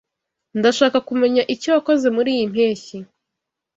[0.59, 2.97] Ndashaka kumenya icyo wakoze muriyi mpeshyi.